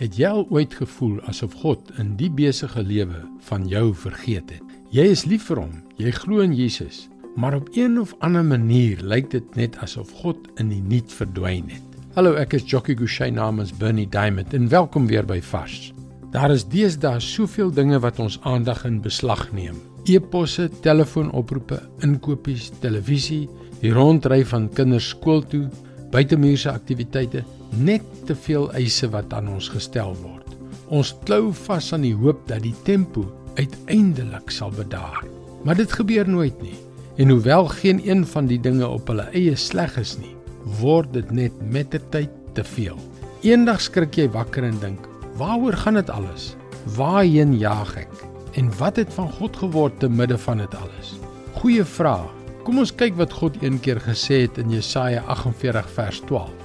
Het 0.00 0.14
jy 0.16 0.28
al 0.32 0.46
ooit 0.48 0.72
gevoel 0.72 1.18
asof 1.28 1.52
God 1.60 1.90
in 2.00 2.14
die 2.16 2.30
besige 2.32 2.80
lewe 2.80 3.18
van 3.44 3.66
jou 3.68 3.90
vergeet 3.92 4.48
het? 4.54 4.70
Jy 4.96 5.04
is 5.12 5.26
lief 5.28 5.44
vir 5.50 5.60
hom, 5.60 5.74
jy 6.00 6.14
glo 6.16 6.40
in 6.40 6.54
Jesus, 6.56 7.02
maar 7.36 7.58
op 7.58 7.68
een 7.76 7.98
of 8.00 8.14
ander 8.24 8.46
manier 8.48 9.02
lyk 9.04 9.28
dit 9.34 9.58
net 9.60 9.76
asof 9.84 10.14
God 10.22 10.48
in 10.56 10.72
die 10.72 10.80
niet 10.80 11.12
verdwyn 11.12 11.68
het. 11.68 12.00
Hallo, 12.16 12.32
ek 12.40 12.56
is 12.56 12.64
Jockey 12.64 12.96
Gouchee 12.96 13.28
namens 13.36 13.74
Bernie 13.76 14.08
Diamond 14.08 14.56
en 14.56 14.72
welkom 14.72 15.04
weer 15.12 15.28
by 15.28 15.36
Vars. 15.50 15.92
Daar 16.32 16.56
is 16.56 16.64
deesdae 16.64 17.20
soveel 17.20 17.68
dinge 17.68 18.00
wat 18.00 18.24
ons 18.24 18.40
aandag 18.48 18.86
in 18.88 19.02
beslag 19.04 19.50
neem. 19.52 19.76
E-posse, 20.08 20.70
telefoonoproepe, 20.80 21.76
inkopies, 22.08 22.72
televisie, 22.80 23.50
die 23.84 23.92
rondry 23.92 24.46
van 24.48 24.72
kinders 24.72 25.12
skool 25.12 25.44
toe, 25.44 25.66
buitemuurse 26.08 26.72
aktiwiteite, 26.72 27.44
net 27.76 28.02
te 28.26 28.34
veel 28.34 28.70
eise 28.78 29.08
wat 29.10 29.32
aan 29.34 29.48
ons 29.48 29.68
gestel 29.68 30.14
word. 30.22 30.46
Ons 30.90 31.14
klou 31.24 31.52
vas 31.66 31.92
aan 31.94 32.02
die 32.06 32.16
hoop 32.16 32.42
dat 32.50 32.64
die 32.64 32.74
tempo 32.86 33.26
uiteindelik 33.54 34.50
sal 34.50 34.72
bedaar. 34.74 35.24
Maar 35.64 35.76
dit 35.78 35.92
gebeur 35.92 36.28
nooit 36.28 36.62
nie. 36.62 36.76
En 37.20 37.28
hoewel 37.28 37.68
geen 37.68 38.00
een 38.08 38.26
van 38.26 38.46
die 38.46 38.60
dinge 38.60 38.88
op 38.88 39.08
hulle 39.12 39.28
eie 39.36 39.56
sleg 39.56 39.96
is 40.00 40.16
nie, 40.18 40.34
word 40.80 41.12
dit 41.12 41.30
net 41.30 41.56
met 41.60 41.90
die 41.92 42.00
tyd 42.10 42.30
te 42.56 42.64
veel. 42.64 42.96
Eendag 43.44 43.80
skrik 43.84 44.16
jy 44.16 44.28
wakker 44.32 44.64
en 44.64 44.78
dink, 44.80 45.08
"Waaroor 45.36 45.72
gaan 45.72 45.94
dit 45.94 46.10
alles? 46.10 46.56
Waarheen 46.96 47.58
jaag 47.58 47.96
ek? 47.96 48.12
En 48.54 48.70
wat 48.78 48.96
het 48.96 49.12
van 49.12 49.30
God 49.32 49.56
geword 49.56 50.00
te 50.00 50.08
midde 50.08 50.38
van 50.38 50.58
dit 50.58 50.74
alles?" 50.74 51.14
Goeie 51.54 51.84
vraag. 51.84 52.30
Kom 52.64 52.78
ons 52.78 52.94
kyk 52.94 53.16
wat 53.16 53.32
God 53.32 53.62
een 53.62 53.80
keer 53.80 54.00
gesê 54.00 54.42
het 54.42 54.58
in 54.58 54.70
Jesaja 54.70 55.22
48 55.26 55.90
vers 55.90 56.20
12. 56.20 56.59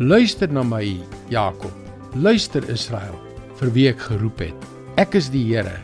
Luister 0.00 0.48
na 0.48 0.62
my, 0.64 0.96
Jakob. 1.28 1.72
Luister 2.16 2.64
Israel, 2.72 3.18
vir 3.58 3.70
wie 3.74 3.82
ek 3.90 3.98
geroep 4.00 4.38
het. 4.40 4.62
Ek 4.96 5.12
is 5.18 5.26
die 5.28 5.42
Here. 5.44 5.74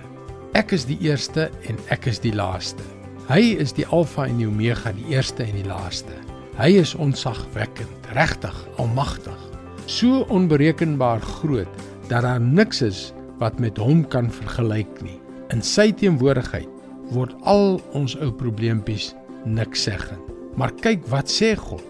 Ek 0.56 0.70
is 0.72 0.86
die 0.89 0.97
eerste 1.05 1.50
en 1.69 1.77
ek 1.92 2.06
is 2.09 2.17
die 2.25 2.33
laaste. 2.33 2.81
Hy 3.28 3.42
is 3.61 3.75
die 3.77 3.84
Alfa 3.92 4.25
en 4.25 4.39
die 4.41 4.47
Omega, 4.48 4.94
die 4.97 5.12
eerste 5.12 5.44
en 5.44 5.59
die 5.59 5.67
laaste. 5.69 6.17
Hy 6.56 6.70
is 6.81 6.94
onsagwekkend, 6.97 8.09
regtig, 8.17 8.56
almagtig. 8.81 9.42
So 9.84 10.22
onberekenbaar 10.33 11.20
groot 11.20 11.84
dat 12.09 12.25
daar 12.25 12.41
niks 12.41 12.81
is 12.87 13.03
wat 13.42 13.61
met 13.61 13.77
hom 13.77 14.00
kan 14.09 14.31
vergelyk 14.33 15.03
nie. 15.05 15.19
In 15.53 15.61
sy 15.61 15.91
teenwoordigheid 15.92 16.72
word 17.12 17.37
al 17.44 17.77
ons 17.92 18.17
ou 18.25 18.31
probleempies 18.41 19.11
niks 19.44 19.84
seggend. 19.91 20.33
Maar 20.56 20.72
kyk 20.81 21.05
wat 21.12 21.28
sê 21.28 21.53
God. 21.67 21.84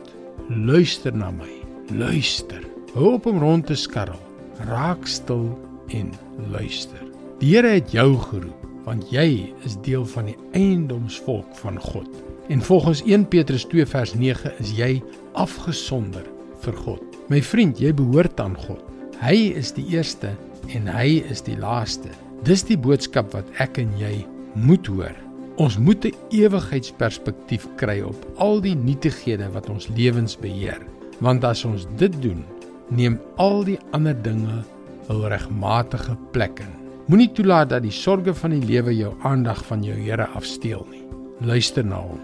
Luister 0.50 1.14
na 1.14 1.30
my 1.30 1.65
luister. 1.90 2.62
Hou 2.94 3.12
op 3.14 3.26
om 3.26 3.38
rond 3.38 3.66
te 3.66 3.74
skarrel. 3.74 4.20
Raak 4.66 5.06
stil 5.06 5.50
en 5.88 6.12
luister. 6.50 7.02
Die 7.38 7.54
Here 7.54 7.76
het 7.76 7.92
jou 7.92 8.16
geroep 8.28 8.62
want 8.86 9.08
jy 9.10 9.50
is 9.66 9.74
deel 9.82 10.04
van 10.06 10.28
die 10.30 10.36
eiendomsvolk 10.54 11.56
van 11.58 11.80
God. 11.82 12.06
En 12.48 12.62
volgens 12.62 13.00
1 13.02 13.26
Petrus 13.28 13.64
2 13.66 13.86
vers 13.90 14.12
9 14.14 14.52
is 14.62 14.70
jy 14.78 15.02
afgesonder 15.34 16.22
vir 16.62 16.78
God. 16.84 17.02
My 17.26 17.42
vriend, 17.42 17.80
jy 17.82 17.90
behoort 17.98 18.38
aan 18.40 18.54
God. 18.68 18.84
Hy 19.18 19.50
is 19.58 19.74
die 19.74 19.88
eerste 19.90 20.36
en 20.70 20.86
hy 20.86 21.24
is 21.26 21.42
die 21.42 21.58
laaste. 21.58 22.14
Dis 22.46 22.62
die 22.62 22.78
boodskap 22.78 23.34
wat 23.34 23.50
ek 23.58 23.82
en 23.82 23.90
jy 23.98 24.22
moet 24.54 24.86
hoor. 24.86 25.18
Ons 25.58 25.78
moet 25.82 26.06
'n 26.06 26.14
ewigheidsperspektief 26.30 27.66
kry 27.76 28.02
op 28.06 28.26
al 28.38 28.60
die 28.60 28.76
nietighede 28.76 29.50
wat 29.50 29.68
ons 29.68 29.88
lewens 29.88 30.38
beheer 30.38 30.78
want 31.20 31.44
as 31.44 31.64
ons 31.64 31.86
dit 32.00 32.12
doen, 32.22 32.44
neem 32.88 33.18
al 33.42 33.64
die 33.64 33.78
ander 33.96 34.16
dinge 34.22 34.62
hul 35.08 35.26
regmatige 35.30 36.16
plek 36.34 36.60
in. 36.64 36.72
Moenie 37.06 37.30
toelaat 37.34 37.70
dat 37.70 37.84
die 37.84 37.94
sorges 37.94 38.40
van 38.40 38.56
die 38.56 38.64
lewe 38.66 38.94
jou 38.96 39.12
aandag 39.22 39.60
van 39.68 39.84
jou 39.86 39.94
Here 39.94 40.26
afsteel 40.38 40.82
nie. 40.90 41.04
Luister 41.46 41.84
na 41.86 42.00
hom. 42.02 42.20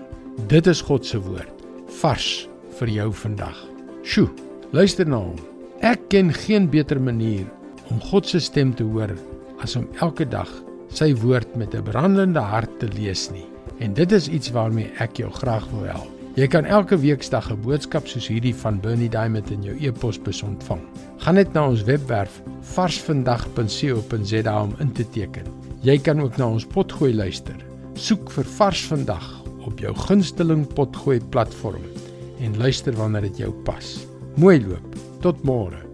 Dit 0.50 0.66
is 0.66 0.80
God 0.82 1.06
se 1.06 1.20
woord, 1.22 1.52
vars 2.00 2.48
vir 2.80 2.90
jou 2.90 3.10
vandag. 3.14 3.58
Sjoe, 4.02 4.30
luister 4.72 5.06
na 5.06 5.20
hom. 5.22 5.38
Ek 5.86 6.08
ken 6.10 6.32
geen 6.34 6.70
beter 6.70 7.00
manier 7.00 7.46
om 7.90 8.00
God 8.10 8.26
se 8.26 8.40
stem 8.40 8.72
te 8.74 8.86
hoor 8.86 9.12
as 9.62 9.76
om 9.78 9.86
elke 10.02 10.26
dag 10.26 10.50
sy 10.92 11.12
woord 11.22 11.56
met 11.56 11.74
'n 11.74 11.82
brandende 11.82 12.40
hart 12.40 12.78
te 12.80 12.88
lees 12.88 13.30
nie. 13.30 13.46
En 13.78 13.94
dit 13.94 14.12
is 14.12 14.28
iets 14.28 14.50
waarmee 14.50 14.90
ek 14.98 15.16
jou 15.16 15.30
graag 15.30 15.66
wil 15.70 15.84
help. 15.84 16.21
Jy 16.32 16.46
kan 16.48 16.64
elke 16.64 16.96
weeksdag 16.96 17.50
'n 17.52 17.60
boodskap 17.60 18.06
soos 18.08 18.28
hierdie 18.28 18.54
van 18.56 18.80
Bernie 18.80 19.08
Diamond 19.08 19.50
in 19.50 19.62
jou 19.62 19.76
e-posbus 19.76 20.42
ontvang. 20.42 20.80
Gaan 21.18 21.34
net 21.34 21.52
na 21.52 21.68
ons 21.68 21.84
webwerf 21.84 22.42
varsvandag.co.za 22.60 24.62
om 24.62 24.74
in 24.78 24.92
te 24.92 25.10
teken. 25.10 25.44
Jy 25.82 25.98
kan 25.98 26.20
ook 26.20 26.36
na 26.36 26.48
ons 26.48 26.66
potgooi 26.66 27.14
luister. 27.14 27.56
Soek 27.94 28.30
vir 28.30 28.44
Vars 28.44 28.86
Vandag 28.86 29.42
op 29.66 29.78
jou 29.78 29.94
gunsteling 29.94 30.74
potgooi 30.74 31.20
platform 31.20 31.82
en 32.40 32.56
luister 32.56 32.92
wanneer 32.92 33.22
dit 33.22 33.36
jou 33.36 33.52
pas. 33.64 34.06
Mooi 34.36 34.64
loop. 34.64 34.96
Tot 35.20 35.42
môre. 35.42 35.91